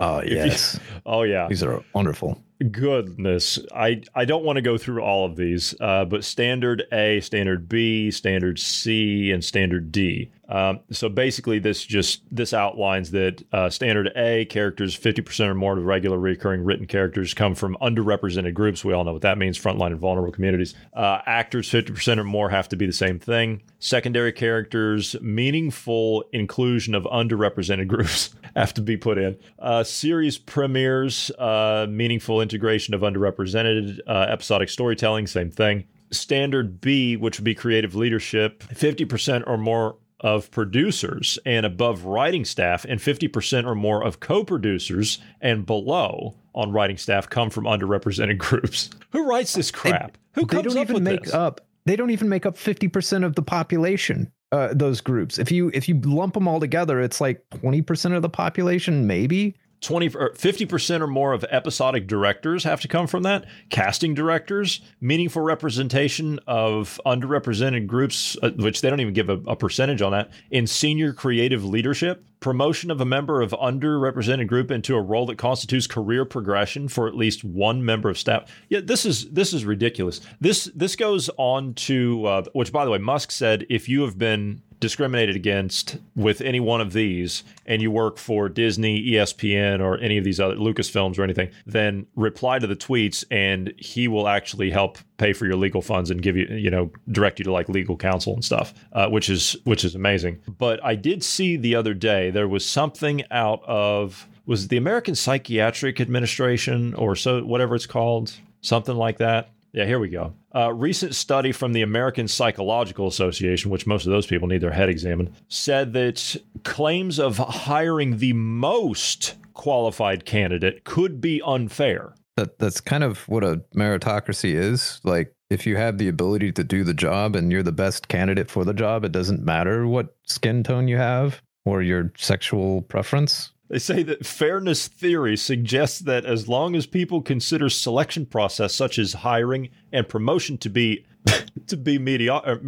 [0.01, 1.47] Oh you- yes, oh yeah.
[1.47, 2.40] these are wonderful.
[2.71, 7.21] Goodness, I I don't want to go through all of these, uh, but standard A,
[7.21, 10.31] standard B, standard C, and standard D.
[10.50, 15.54] Um, so basically, this just this outlines that uh, standard A characters, fifty percent or
[15.54, 18.84] more of regular recurring written characters come from underrepresented groups.
[18.84, 20.74] We all know what that means: frontline and vulnerable communities.
[20.92, 23.62] Uh, actors, fifty percent or more, have to be the same thing.
[23.78, 29.38] Secondary characters, meaningful inclusion of underrepresented groups have to be put in.
[29.60, 35.84] Uh, series premieres, uh, meaningful integration of underrepresented uh, episodic storytelling, same thing.
[36.10, 42.44] Standard B, which would be creative leadership, 50% or more of producers and above writing
[42.44, 47.64] staff, and 50% or more of co producers and below on writing staff come from
[47.64, 48.90] underrepresented groups.
[49.12, 50.18] Who writes this crap?
[50.35, 51.35] Who comes they don't up even with make this?
[51.35, 51.61] up.
[51.87, 54.30] They don't even make up fifty percent of the population.
[54.52, 55.38] Uh, those groups.
[55.38, 59.06] If you if you lump them all together, it's like twenty percent of the population,
[59.06, 59.56] maybe.
[59.81, 63.47] 20 or 50% or more of episodic directors have to come from that.
[63.71, 69.57] Casting directors meaningful representation of underrepresented groups uh, which they don't even give a, a
[69.57, 72.25] percentage on that in senior creative leadership.
[72.40, 77.07] Promotion of a member of underrepresented group into a role that constitutes career progression for
[77.07, 78.51] at least one member of staff.
[78.69, 80.21] Yeah this is this is ridiculous.
[80.40, 84.19] This this goes on to uh, which by the way musk said if you have
[84.19, 89.99] been discriminated against with any one of these and you work for Disney, ESPN, or
[89.99, 94.27] any of these other Lucasfilms or anything, then reply to the tweets and he will
[94.27, 97.53] actually help pay for your legal funds and give you, you know, direct you to
[97.53, 100.40] like legal counsel and stuff, uh, which is which is amazing.
[100.59, 105.14] But I did see the other day there was something out of was the American
[105.14, 109.51] Psychiatric Administration or so whatever it's called, something like that.
[109.72, 110.35] Yeah, here we go.
[110.52, 114.72] A recent study from the American Psychological Association, which most of those people need their
[114.72, 122.14] head examined, said that claims of hiring the most qualified candidate could be unfair.
[122.37, 125.00] That that's kind of what a meritocracy is.
[125.04, 128.50] Like if you have the ability to do the job and you're the best candidate
[128.50, 133.52] for the job, it doesn't matter what skin tone you have or your sexual preference.
[133.70, 138.98] They say that fairness theory suggests that as long as people consider selection process such
[138.98, 141.06] as hiring and promotion to be
[141.68, 141.96] to be
[142.28, 142.61] or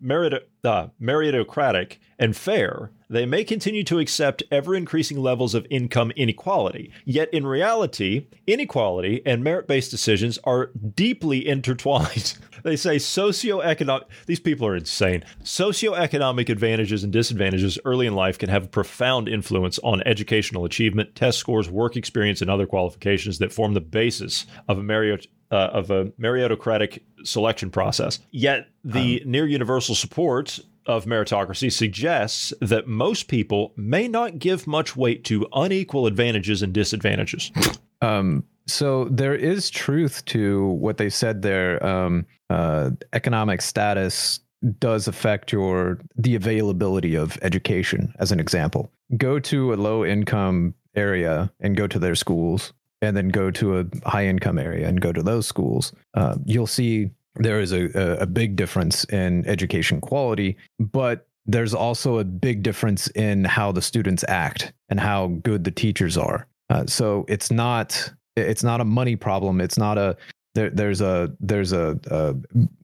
[0.00, 6.12] merit- uh, meritocratic and fair, they may continue to accept ever increasing levels of income
[6.12, 6.92] inequality.
[7.04, 12.38] Yet in reality, inequality and merit based decisions are deeply intertwined.
[12.62, 15.24] they say socioeconomic, these people are insane.
[15.42, 21.16] Socioeconomic advantages and disadvantages early in life can have a profound influence on educational achievement,
[21.16, 25.70] test scores, work experience, and other qualifications that form the basis of a merit uh,
[25.72, 28.20] of a meritocratic selection process.
[28.30, 34.66] Yet the um, near universal support of meritocracy suggests that most people may not give
[34.66, 37.50] much weight to unequal advantages and disadvantages.
[38.02, 41.84] um, so there is truth to what they said there.
[41.84, 44.40] Um, uh, economic status
[44.78, 48.14] does affect your the availability of education.
[48.18, 53.16] As an example, go to a low income area and go to their schools and
[53.16, 57.10] then go to a high income area and go to those schools, uh, you'll see
[57.36, 57.90] there is a,
[58.20, 63.82] a big difference in education quality, but there's also a big difference in how the
[63.82, 66.46] students act and how good the teachers are.
[66.68, 69.60] Uh, so it's not it's not a money problem.
[69.60, 70.16] It's not a
[70.54, 72.34] there, there's a there's a, a,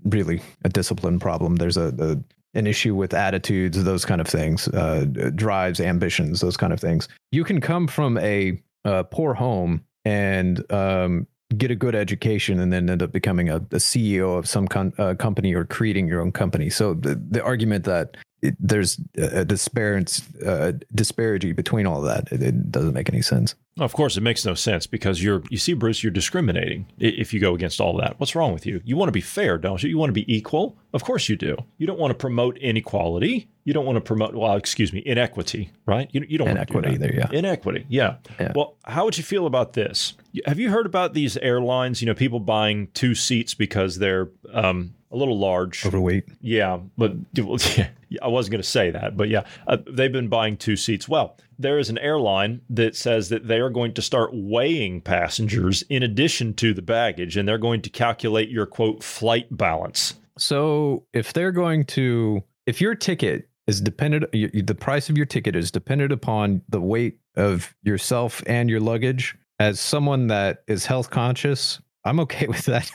[0.05, 1.57] really a discipline problem.
[1.57, 5.05] There's a, a an issue with attitudes, those kind of things, uh,
[5.35, 7.07] drives, ambitions, those kind of things.
[7.31, 12.73] You can come from a, a poor home and um, get a good education and
[12.73, 14.67] then end up becoming a, a CEO of some
[14.99, 16.71] uh, company or creating your own company.
[16.71, 22.33] So the, the argument that it, there's a disparity, uh, disparity between all of that,
[22.33, 23.55] it, it doesn't make any sense.
[23.79, 27.41] Of course, it makes no sense because you're, you see, Bruce, you're discriminating if you
[27.41, 28.19] go against all that.
[28.19, 28.81] What's wrong with you?
[28.85, 29.89] You want to be fair, don't you?
[29.89, 30.77] You want to be equal?
[30.93, 31.57] Of course you do.
[31.79, 33.49] You don't want to promote inequality.
[33.67, 36.09] You don't want to promote, well, excuse me, inequity, right?
[36.13, 37.37] You, you don't inequity want to do there, yeah.
[37.37, 38.19] Inequity, yeah.
[38.39, 38.53] yeah.
[38.55, 40.15] Well, how would you feel about this?
[40.47, 42.01] Have you heard about these airlines?
[42.01, 46.29] You know, people buying two seats because they're um, a little large, overweight.
[46.41, 47.89] Yeah, but yeah,
[48.23, 51.09] I wasn't going to say that, but yeah, uh, they've been buying two seats.
[51.09, 55.83] Well, there is an airline that says that they are going to start weighing passengers
[55.89, 60.15] in addition to the baggage, and they're going to calculate your quote flight balance.
[60.39, 65.57] So if they're going to, if your ticket is dependent, the price of your ticket
[65.57, 69.37] is dependent upon the weight of yourself and your luggage.
[69.59, 72.91] As someone that is health conscious, I'm okay with that.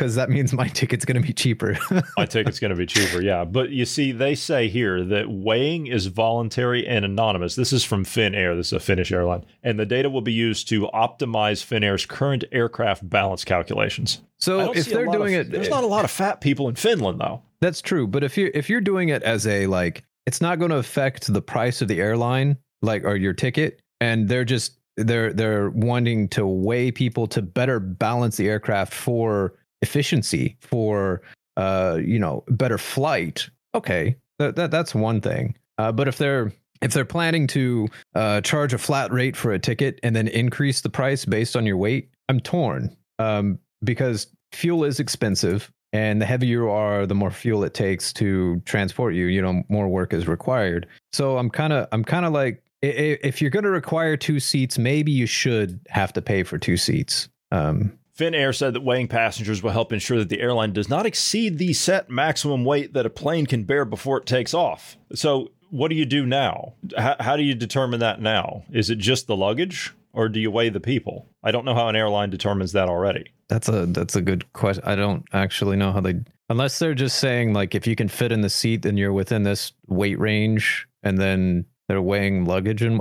[0.00, 1.76] because that means my ticket's going to be cheaper.
[2.16, 3.44] my ticket's going to be cheaper, yeah.
[3.44, 7.54] But you see, they say here that weighing is voluntary and anonymous.
[7.54, 8.56] This is from Finnair.
[8.56, 12.44] This is a Finnish airline, and the data will be used to optimize Finnair's current
[12.50, 14.22] aircraft balance calculations.
[14.38, 17.20] So if they're doing of, it, there's not a lot of fat people in Finland,
[17.20, 17.42] though.
[17.60, 18.06] That's true.
[18.06, 21.32] But if you if you're doing it as a like, it's not going to affect
[21.32, 26.28] the price of the airline, like or your ticket, and they're just they're they're wanting
[26.28, 31.20] to weigh people to better balance the aircraft for efficiency for
[31.56, 33.50] uh you know better flight.
[33.74, 35.56] Okay that, that that's one thing.
[35.78, 39.58] Uh, but if they're if they're planning to uh, charge a flat rate for a
[39.58, 42.96] ticket and then increase the price based on your weight i'm torn.
[43.18, 48.12] Um, because fuel is expensive and the heavier you are the more fuel it takes
[48.12, 52.24] to transport you you know more work is required so i'm kind of i'm kind
[52.24, 56.42] of like if you're going to require two seats maybe you should have to pay
[56.42, 60.72] for two seats um, Finnair said that weighing passengers will help ensure that the airline
[60.72, 64.52] does not exceed the set maximum weight that a plane can bear before it takes
[64.52, 64.98] off.
[65.14, 66.74] So, what do you do now?
[66.98, 68.64] How do you determine that now?
[68.72, 71.28] Is it just the luggage or do you weigh the people?
[71.42, 73.32] I don't know how an airline determines that already.
[73.48, 74.84] That's a that's a good question.
[74.86, 76.20] I don't actually know how they
[76.50, 79.44] unless they're just saying like if you can fit in the seat then you're within
[79.44, 83.00] this weight range and then they're weighing luggage and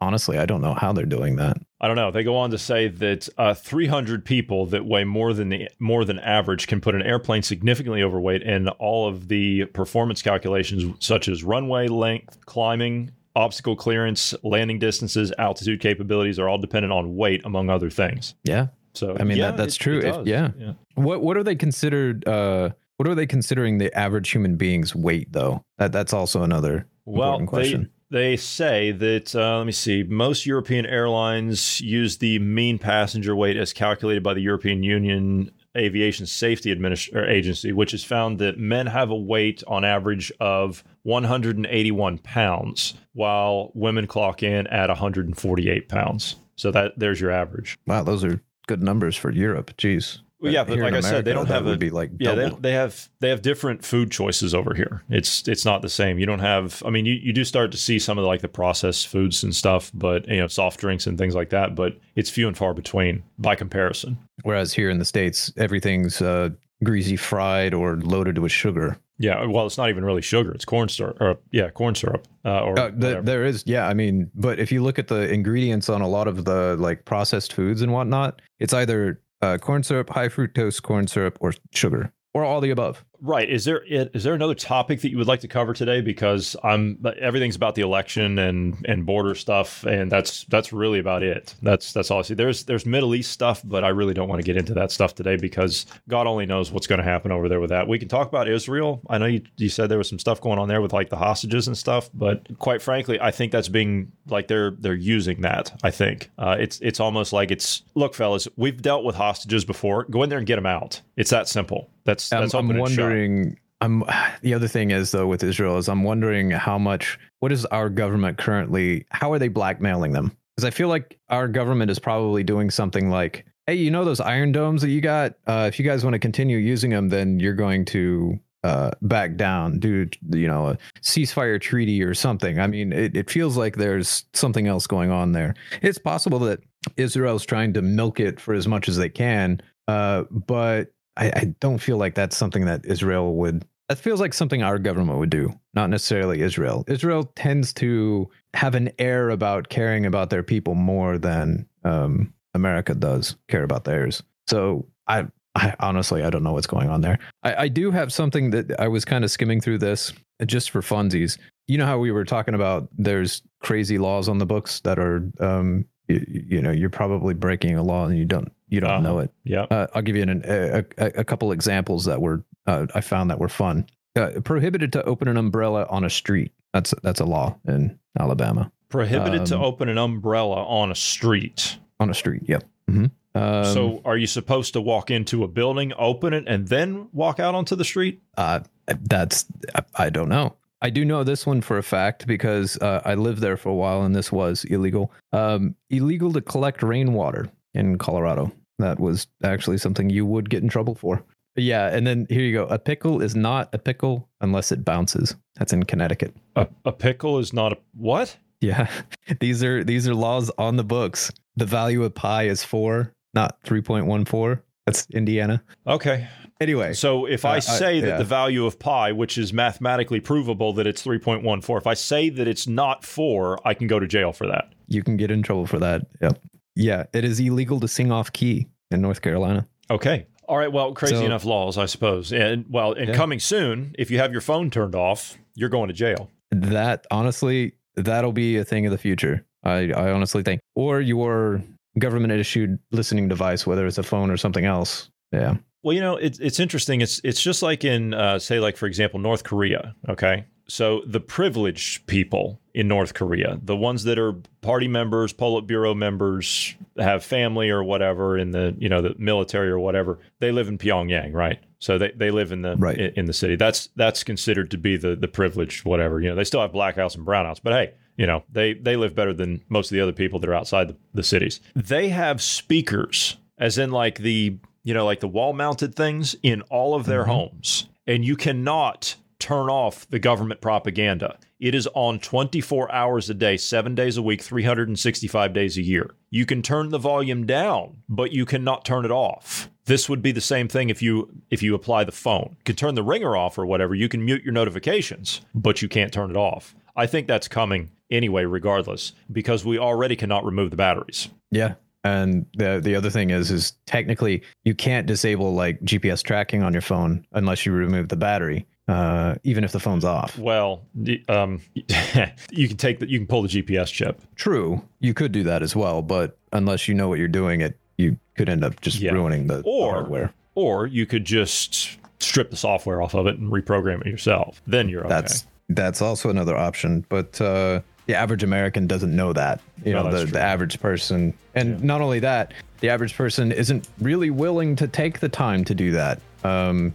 [0.00, 2.58] honestly i don't know how they're doing that i don't know they go on to
[2.58, 6.94] say that uh, 300 people that weigh more than the more than average can put
[6.94, 13.10] an airplane significantly overweight and all of the performance calculations such as runway length climbing
[13.34, 18.34] obstacle clearance landing distances altitude capabilities are all dependent on weight among other things.
[18.44, 18.68] Yeah.
[18.94, 19.98] So i mean yeah, that, that's it, true.
[19.98, 20.50] it if, yeah.
[20.58, 20.72] yeah.
[20.94, 25.32] What what are they considered uh what are they considering the average human being's weight
[25.32, 25.64] though?
[25.78, 27.90] That that's also another well, question.
[28.10, 33.34] They, they say that, uh, let me see, most European airlines use the mean passenger
[33.34, 38.58] weight as calculated by the European Union Aviation Safety Administ- Agency, which has found that
[38.58, 45.88] men have a weight on average of 181 pounds, while women clock in at 148
[45.88, 46.36] pounds.
[46.56, 47.78] So that there's your average.
[47.86, 49.76] Wow, those are good numbers for Europe.
[49.76, 50.18] Jeez.
[50.42, 52.72] Well, yeah, but like I said, they don't have a, be like yeah, they, they,
[52.72, 55.04] have they have different food choices over here.
[55.08, 56.18] It's it's not the same.
[56.18, 56.82] You don't have.
[56.84, 59.44] I mean, you, you do start to see some of the, like the processed foods
[59.44, 61.76] and stuff, but you know, soft drinks and things like that.
[61.76, 64.18] But it's few and far between by comparison.
[64.42, 66.50] Whereas here in the states, everything's uh,
[66.82, 68.98] greasy fried or loaded with sugar.
[69.18, 71.20] Yeah, well, it's not even really sugar; it's corn syrup.
[71.20, 72.26] Or yeah, corn syrup.
[72.44, 73.86] Uh, or Uh, the, there is, yeah.
[73.86, 77.04] I mean, but if you look at the ingredients on a lot of the like
[77.04, 82.12] processed foods and whatnot, it's either uh, corn syrup, high fructose corn syrup, or sugar,
[82.32, 83.04] or all the above.
[83.24, 83.48] Right.
[83.48, 86.00] Is there is there another topic that you would like to cover today?
[86.00, 91.22] Because I'm everything's about the election and and border stuff, and that's that's really about
[91.22, 91.54] it.
[91.62, 92.34] That's that's all I see.
[92.34, 95.14] There's there's Middle East stuff, but I really don't want to get into that stuff
[95.14, 97.86] today because God only knows what's going to happen over there with that.
[97.86, 99.00] We can talk about Israel.
[99.08, 101.16] I know you you said there was some stuff going on there with like the
[101.16, 105.78] hostages and stuff, but quite frankly, I think that's being like they're they're using that.
[105.84, 110.06] I think uh, it's it's almost like it's look, fellas, we've dealt with hostages before.
[110.10, 111.00] Go in there and get them out.
[111.16, 111.88] It's that simple.
[112.04, 113.11] That's that's I'm, I'm shut.
[113.12, 113.58] Wondering.
[113.80, 114.04] I'm
[114.42, 117.18] the other thing is though with Israel is I'm wondering how much.
[117.40, 119.06] What is our government currently?
[119.10, 120.36] How are they blackmailing them?
[120.56, 124.20] Because I feel like our government is probably doing something like, "Hey, you know those
[124.20, 125.34] iron domes that you got?
[125.46, 129.34] Uh, if you guys want to continue using them, then you're going to." Uh, back
[129.34, 132.60] down, do you know a ceasefire treaty or something?
[132.60, 135.54] I mean, it, it feels like there's something else going on there.
[135.80, 136.60] It's possible that
[136.96, 141.54] Israel's trying to milk it for as much as they can, uh, but I, I
[141.60, 143.64] don't feel like that's something that Israel would.
[143.88, 146.84] That feels like something our government would do, not necessarily Israel.
[146.86, 152.94] Israel tends to have an air about caring about their people more than um, America
[152.94, 154.22] does care about theirs.
[154.46, 157.18] So I, I honestly, I don't know what's going on there.
[157.42, 160.12] I, I do have something that I was kind of skimming through this
[160.46, 161.38] just for funsies.
[161.68, 165.28] You know how we were talking about there's crazy laws on the books that are,
[165.40, 169.00] um, you, you know, you're probably breaking a law and you don't you don't Uh-huh.
[169.02, 169.30] know it.
[169.44, 169.62] Yeah.
[169.70, 173.30] Uh, I'll give you an, a, a, a couple examples that were uh, I found
[173.30, 173.86] that were fun.
[174.16, 176.52] Uh, prohibited to open an umbrella on a street.
[176.72, 178.70] That's that's a law in Alabama.
[178.88, 181.78] Prohibited to Um, open an umbrella on a street.
[182.00, 182.42] On a street.
[182.48, 182.64] Yep.
[182.88, 187.08] hmm Um, so, are you supposed to walk into a building, open it, and then
[187.12, 188.20] walk out onto the street?
[188.36, 190.56] Uh, that's I- I don't know.
[190.84, 193.74] I do know this one for a fact because uh, I lived there for a
[193.74, 195.12] while and this was illegal.
[195.32, 198.50] Um, illegal to collect rainwater in Colorado.
[198.82, 201.24] That was actually something you would get in trouble for.
[201.56, 202.64] Yeah, and then here you go.
[202.66, 205.34] A pickle is not a pickle unless it bounces.
[205.56, 206.34] That's in Connecticut.
[206.56, 208.36] A, a pickle is not a what?
[208.60, 208.88] Yeah,
[209.40, 211.30] these are these are laws on the books.
[211.56, 214.62] The value of pi is four, not three point one four.
[214.86, 215.62] That's Indiana.
[215.86, 216.26] Okay.
[216.60, 218.16] Anyway, So, if Uh, I I- say that yeah.
[218.18, 222.46] the value of pi, which is mathematically provable that it's 3.14, if I say that
[222.46, 224.72] it's not 4, I can go to jail for that.
[224.88, 226.02] you can get in trouble for that.
[226.20, 226.38] Yep.
[226.76, 229.66] Yeah, it is illegal to sing off key in North Carolina.
[229.90, 230.26] Okay.
[230.48, 230.70] All right.
[230.72, 232.32] Well, crazy So- enough laws, I suppose.
[232.32, 233.14] And well, and Yeah.
[233.14, 236.30] coming soon, if you have your phone turned off, you're going to jail.
[236.50, 239.44] That honestly, that'll be a thing of the future.
[239.64, 241.62] I, I honestly think, or your
[241.98, 245.08] government issued listening device, whether it's a phone or something else.
[245.32, 245.56] Yeah.
[245.84, 247.00] Well, you know, it's it's interesting.
[247.00, 249.94] It's it's just like in uh, say, like for example, North Korea.
[250.08, 255.94] Okay, so the privileged people in North Korea, the ones that are party members, Politburo
[255.94, 260.68] members, have family or whatever in the you know the military or whatever, they live
[260.68, 261.60] in Pyongyang, right?
[261.78, 262.96] So they, they live in the Right.
[262.96, 263.54] in, in the city.
[263.54, 266.22] That's that's considered to be the the privileged whatever.
[266.22, 269.14] You know, they still have blackouts and brownouts, but hey, you know, they they live
[269.14, 271.60] better than most of the other people that are outside the, the cities.
[271.76, 276.62] They have speakers, as in like the you know like the wall mounted things in
[276.70, 277.32] all of their mm-hmm.
[277.32, 281.36] homes, and you cannot turn off the government propaganda.
[281.58, 286.14] It is on 24 hours a day, seven days a week, 365 days a year.
[286.30, 289.68] You can turn the volume down, but you cannot turn it off.
[289.86, 292.56] This would be the same thing if you if you apply the phone.
[292.58, 293.96] You can turn the ringer off or whatever.
[293.96, 296.74] You can mute your notifications, but you can't turn it off.
[296.94, 301.28] I think that's coming anyway, regardless, because we already cannot remove the batteries.
[301.50, 301.74] Yeah.
[302.04, 306.72] And the the other thing is is technically you can't disable like GPS tracking on
[306.72, 310.36] your phone unless you remove the battery, uh, even if the phone's off.
[310.38, 310.82] Well,
[311.28, 314.20] um, you can take the, you can pull the GPS chip.
[314.36, 317.76] True, you could do that as well, but unless you know what you're doing, it
[317.98, 319.12] you could end up just Yeah.
[319.12, 320.32] ruining the, the hardware.
[320.54, 324.60] or you could just strip the software off of it and reprogram it yourself.
[324.66, 325.08] Then you're okay.
[325.10, 329.60] That's that's also another option, but uh, the average American doesn't know that.
[329.84, 330.32] You No, know, the, true.
[330.32, 335.20] the average person, and not only that, the average person isn't really willing to take
[335.20, 336.20] the time to do that.
[336.44, 336.94] Um,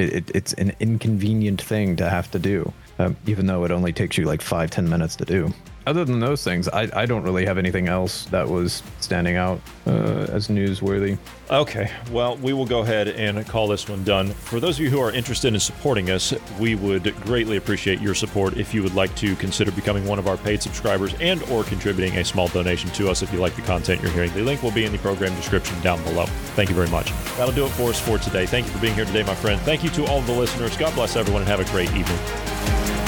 [0.00, 2.72] it, it, it's an inconvenient thing to have to do.
[2.98, 5.52] um, even though it only takes you like five ten minutes to do.
[5.86, 9.60] Other than those things, I, I don't really have anything else that was standing out
[9.86, 11.18] uh, as newsworthy.
[11.50, 14.28] Okay, well, we will go ahead and call this one done.
[14.30, 18.14] For those of you who are interested in supporting us, we would greatly appreciate your
[18.14, 21.64] support if you would like to consider becoming one of our paid subscribers and or
[21.64, 24.32] contributing a small donation to us if you like the content you're hearing.
[24.34, 26.26] The link will be in the program description down below.
[26.54, 27.10] Thank you very much.
[27.36, 28.46] That'll do it for us for today.
[28.46, 29.60] Thank you for being here today, my friend.
[29.62, 30.76] Thank you to all of the listeners.
[30.76, 32.99] God bless everyone and have a great evening.